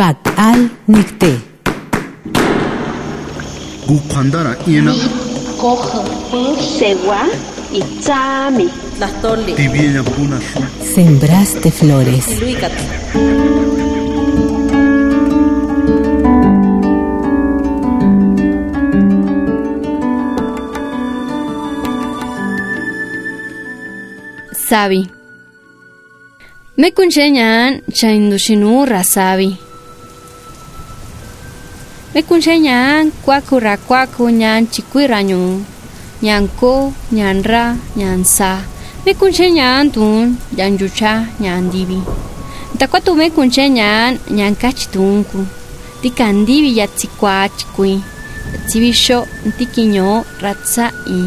[0.00, 1.28] Pat al nikte.
[3.86, 4.94] Gukhandara ina
[5.60, 6.00] cojo
[6.78, 7.28] segua
[7.72, 8.68] y tsami.
[8.96, 9.52] Tlastoli.
[9.52, 10.64] tibienya puna shu
[10.94, 12.40] Sembraste flores.
[12.40, 12.72] Luikat.
[24.68, 25.20] Sabi.
[32.14, 33.10] Me kunshenyan chaindushinura rasabi.
[33.10, 35.64] Me kunshenyan kwaku rakwaku nyan chikuiranyu.
[36.22, 38.58] Nyanko, nyanra, nyansa.
[39.06, 42.02] Me kunshenyan tun yanjucha nyandibi.
[42.78, 45.46] Takwatu me kunshenyan nyankachitunku.
[46.02, 48.00] Tikandibi yatsikwachikui.
[48.66, 51.22] Tsibisho ntikinyo ratsa i.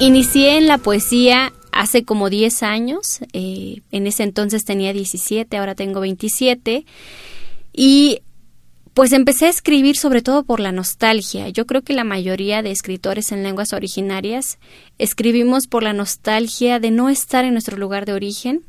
[0.00, 5.74] Inicié en la poesía hace como 10 años, eh, en ese entonces tenía 17, ahora
[5.74, 6.84] tengo 27,
[7.72, 8.20] y
[8.92, 11.48] pues empecé a escribir sobre todo por la nostalgia.
[11.48, 14.58] Yo creo que la mayoría de escritores en lenguas originarias
[14.98, 18.60] escribimos por la nostalgia de no estar en nuestro lugar de origen.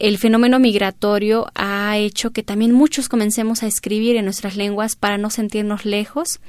[0.00, 5.18] El fenómeno migratorio ha hecho que también muchos comencemos a escribir en nuestras lenguas para
[5.18, 6.40] no sentirnos lejos.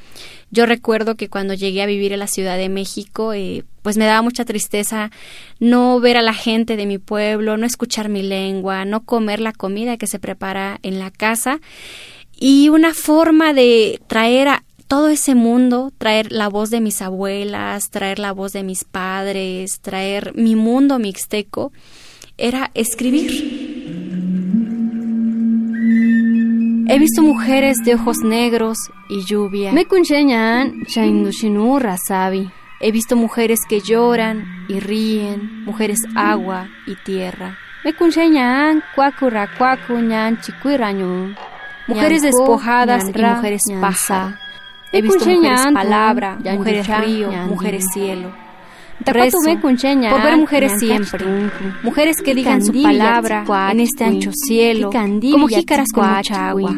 [0.51, 4.05] Yo recuerdo que cuando llegué a vivir en la Ciudad de México, eh, pues me
[4.05, 5.11] daba mucha tristeza
[5.59, 9.51] no ver a la gente de mi pueblo, no escuchar mi lengua, no comer la
[9.51, 11.59] comida que se prepara en la casa.
[12.39, 17.89] Y una forma de traer a todo ese mundo, traer la voz de mis abuelas,
[17.89, 21.73] traer la voz de mis padres, traer mi mundo mixteco,
[22.41, 23.31] era escribir.
[26.89, 28.77] He visto mujeres de ojos negros
[29.09, 29.71] y lluvia.
[29.71, 29.85] Me
[31.79, 32.49] rasabi.
[32.81, 37.57] He visto mujeres que lloran y ríen, mujeres agua y tierra.
[37.83, 37.93] Me.
[41.87, 44.39] Mujeres despojadas y mujeres paja.
[44.91, 48.33] He visto mujeres palabra, mujeres río, mujeres cielo.
[49.03, 51.25] Por ver mujeres siempre,
[51.83, 56.75] mujeres que digan su palabra en este ancho cielo, como jícaras con mucha agua.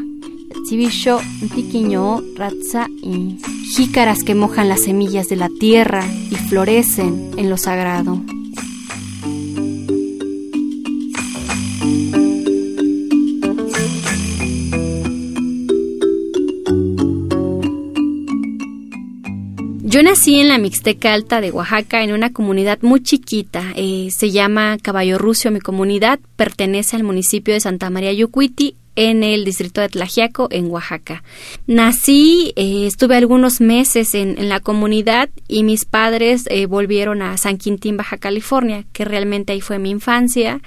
[3.76, 8.22] Jícaras que mojan las semillas de la tierra y florecen en lo sagrado.
[19.94, 23.74] Yo nací en la Mixteca Alta de Oaxaca, en una comunidad muy chiquita.
[23.76, 26.20] eh, se llama Caballo Rucio, mi comunidad.
[26.36, 31.22] Pertenece al municipio de Santa María Yucuiti, en el distrito de Tlajiaco, en Oaxaca.
[31.68, 37.38] Nací, eh, estuve algunos meses en, en la comunidad y mis padres eh, volvieron a
[37.38, 40.60] San Quintín, Baja California, que realmente ahí fue mi infancia.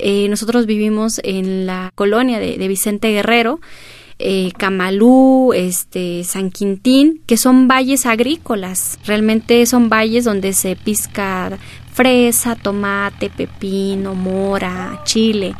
[0.00, 3.60] Eh, nosotros vivimos en la colonia de, de Vicente Guerrero
[4.18, 8.98] eh, Camalú, este, San Quintín, que son valles agrícolas.
[9.06, 11.58] Realmente son valles donde se pisca
[11.92, 15.54] fresa, tomate, pepino, mora, chile.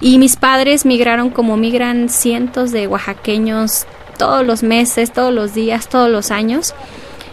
[0.00, 3.86] Y mis padres migraron como migran cientos de oaxaqueños
[4.16, 6.74] todos los meses, todos los días, todos los años.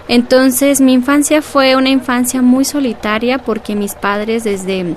[0.08, 4.96] Entonces mi infancia fue una infancia muy solitaria porque mis padres desde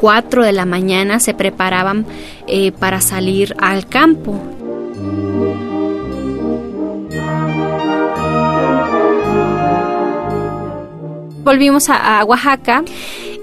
[0.00, 2.06] 4 de la mañana se preparaban
[2.46, 4.55] eh, para salir al campo.
[11.44, 12.82] Volvimos a, Oaxaca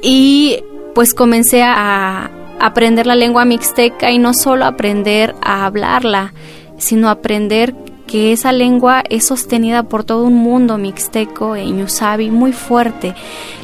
[0.02, 0.60] y
[0.94, 6.34] pues comencé a, a aprender la lengua mixteca y no solo aprender a hablarla,
[6.78, 7.74] sino aprender
[8.08, 13.16] que esa lengua es sostenida por todo un mundo mixteco e ñusabi muy fuerte.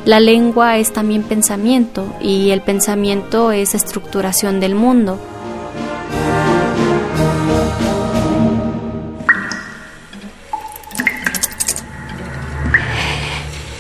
[0.05, 5.19] La lengua es también pensamiento y el pensamiento es estructuración del mundo.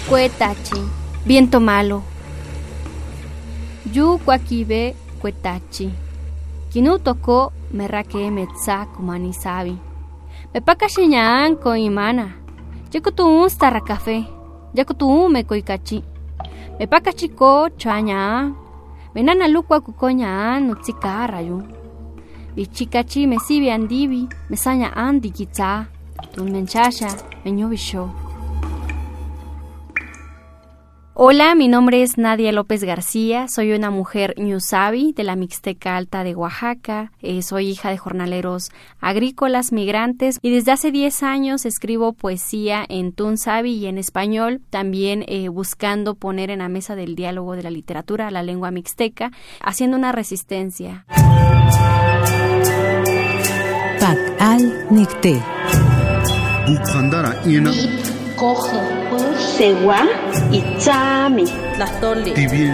[0.09, 0.81] Cuetachi,
[1.25, 2.03] viento malo.
[3.93, 5.89] Yu kwakibe cuetachi.
[6.71, 9.77] Kinu toko merake metza kumanisabi.
[10.53, 12.27] Me pakashiñan ko imana.
[12.93, 14.25] Yaku tu starra café.
[14.73, 16.03] Yaku tu me koikachi.
[16.79, 18.51] Me pakachiko chaña.
[19.15, 21.61] Me nana lukwa kukoña nutsika yu.
[22.55, 24.27] Bichikachi me sibi andibi.
[24.49, 25.85] Me saña andi kitza.
[26.33, 27.09] Tun menchasha
[27.45, 28.09] me ñobisho.
[31.21, 36.23] Hola, mi nombre es Nadia López García, soy una mujer ñusabi de la Mixteca Alta
[36.23, 38.71] de Oaxaca, eh, soy hija de jornaleros
[39.01, 45.25] agrícolas, migrantes y desde hace 10 años escribo poesía en tunsabi y en español, también
[45.27, 49.97] eh, buscando poner en la mesa del diálogo de la literatura la lengua mixteca, haciendo
[49.97, 51.03] una resistencia.
[53.99, 55.43] Pac al Nicté.
[56.65, 57.73] Bukhandara ina
[58.39, 58.79] coge
[59.57, 60.07] segua
[60.51, 61.45] y chami.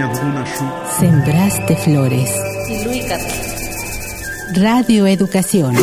[0.08, 0.66] buguna shu
[1.00, 2.32] Sembraste flores.
[4.54, 5.76] Radio Educación.